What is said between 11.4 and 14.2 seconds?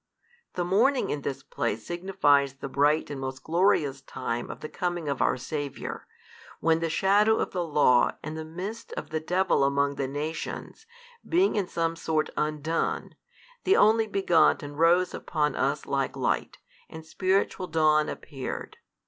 in some sort undone, the Only